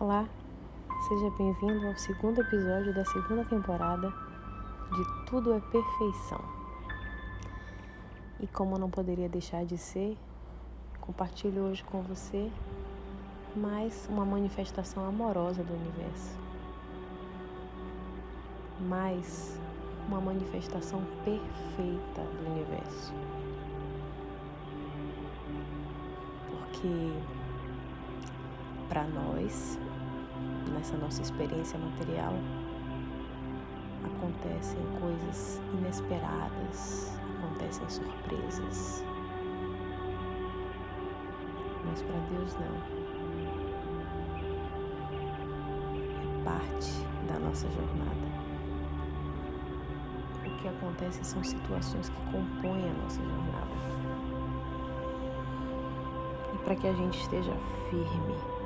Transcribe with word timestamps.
Olá, 0.00 0.28
seja 1.08 1.28
bem-vindo 1.30 1.88
ao 1.88 1.96
segundo 1.96 2.40
episódio 2.40 2.94
da 2.94 3.04
segunda 3.04 3.44
temporada 3.44 4.08
de 4.92 5.26
Tudo 5.26 5.52
é 5.52 5.58
Perfeição. 5.58 6.40
E 8.38 8.46
como 8.46 8.78
não 8.78 8.88
poderia 8.88 9.28
deixar 9.28 9.64
de 9.64 9.76
ser, 9.76 10.16
compartilho 11.00 11.62
hoje 11.62 11.82
com 11.82 12.00
você 12.02 12.48
mais 13.56 14.08
uma 14.08 14.24
manifestação 14.24 15.04
amorosa 15.04 15.64
do 15.64 15.74
universo. 15.74 16.38
Mais 18.88 19.58
uma 20.06 20.20
manifestação 20.20 21.02
perfeita 21.24 22.22
do 22.22 22.52
universo. 22.52 23.12
Porque 26.52 27.37
para 28.88 29.04
nós, 29.04 29.78
nessa 30.72 30.96
nossa 30.96 31.20
experiência 31.22 31.78
material, 31.78 32.34
acontecem 34.04 34.80
coisas 35.00 35.60
inesperadas, 35.74 37.12
acontecem 37.38 37.88
surpresas. 37.88 39.04
Mas 41.84 42.02
para 42.02 42.18
Deus 42.30 42.54
não. 42.54 42.98
É 46.40 46.44
parte 46.44 46.92
da 47.28 47.38
nossa 47.38 47.68
jornada. 47.70 48.28
O 50.46 50.60
que 50.60 50.68
acontece 50.68 51.24
são 51.24 51.44
situações 51.44 52.08
que 52.08 52.20
compõem 52.32 52.88
a 52.88 52.92
nossa 53.02 53.22
jornada. 53.22 53.68
E 56.54 56.58
para 56.64 56.74
que 56.74 56.86
a 56.88 56.92
gente 56.94 57.20
esteja 57.20 57.52
firme 57.90 58.57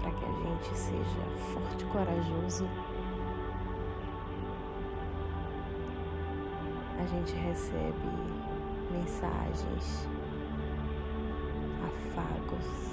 para 0.00 0.10
que 0.12 0.24
a 0.24 0.28
gente 0.28 0.78
seja 0.78 1.20
forte 1.52 1.84
e 1.84 1.86
corajoso, 1.86 2.66
a 6.98 7.06
gente 7.06 7.34
recebe 7.34 7.94
mensagens, 8.90 10.08
afagos. 11.84 12.90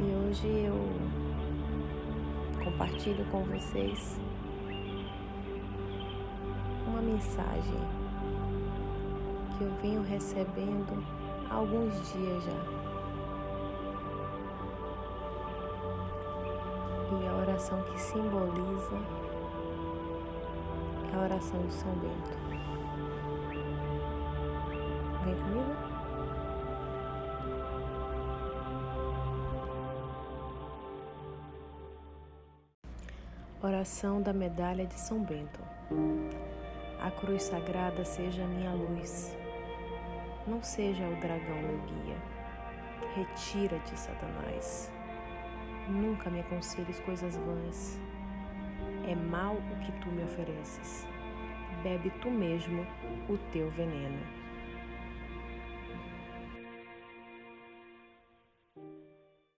E 0.00 0.28
hoje 0.28 0.46
eu 0.46 0.78
compartilho 2.64 3.24
com 3.26 3.42
vocês 3.44 4.20
uma 6.86 7.02
mensagem 7.02 7.80
que 9.56 9.64
eu 9.64 9.70
venho 9.82 10.02
recebendo 10.02 11.17
há 11.50 11.54
alguns 11.54 11.94
dias 12.12 12.44
já. 12.44 12.88
E 17.10 17.26
a 17.26 17.34
oração 17.36 17.82
que 17.84 18.00
simboliza 18.00 18.96
é 21.12 21.16
a 21.16 21.22
oração 21.22 21.60
de 21.66 21.72
São 21.72 21.92
Bento. 21.94 22.38
Vem 25.24 25.34
comigo? 25.34 25.76
Oração 33.62 34.20
da 34.22 34.32
Medalha 34.32 34.86
de 34.86 35.00
São 35.00 35.20
Bento. 35.20 35.60
A 37.00 37.10
cruz 37.10 37.44
sagrada 37.44 38.04
seja 38.04 38.44
a 38.44 38.46
minha 38.46 38.72
luz 38.72 39.34
não 40.48 40.62
seja 40.62 41.06
o 41.06 41.16
dragão 41.16 41.60
meu 41.60 41.78
guia. 41.86 42.16
Retira-te, 43.14 43.98
Satanás. 43.98 44.90
Nunca 45.86 46.30
me 46.30 46.40
aconselhes 46.40 46.98
coisas 47.00 47.36
vãs. 47.36 48.00
É 49.06 49.14
mal 49.14 49.54
o 49.54 49.76
que 49.84 49.92
tu 50.00 50.08
me 50.08 50.24
ofereces. 50.24 51.06
Bebe 51.82 52.10
tu 52.20 52.30
mesmo 52.30 52.86
o 53.28 53.36
teu 53.52 53.70
veneno. 53.70 54.18